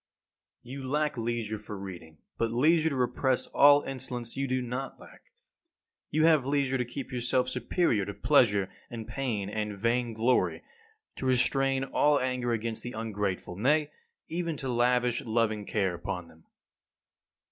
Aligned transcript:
8. 0.65 0.69
You 0.71 0.83
lack 0.83 1.15
leisure 1.15 1.59
for 1.59 1.77
reading; 1.77 2.17
but 2.39 2.51
leisure 2.51 2.89
to 2.89 2.95
repress 2.95 3.45
all 3.45 3.83
insolence 3.83 4.35
you 4.35 4.47
do 4.47 4.59
not 4.59 4.99
lack. 4.99 5.25
You 6.09 6.25
have 6.25 6.43
leisure 6.43 6.79
to 6.79 6.85
keep 6.85 7.11
yourself 7.11 7.47
superior 7.47 8.03
to 8.05 8.13
pleasure 8.15 8.71
and 8.89 9.07
pain 9.07 9.47
and 9.47 9.77
vain 9.77 10.13
glory, 10.13 10.63
to 11.17 11.27
restrain 11.27 11.83
all 11.83 12.19
anger 12.19 12.51
against 12.51 12.81
the 12.81 12.93
ungrateful, 12.93 13.55
nay, 13.55 13.91
even 14.27 14.57
to 14.57 14.69
lavish 14.69 15.21
loving 15.23 15.67
care 15.67 15.93
upon 15.93 16.29
them. 16.29 16.45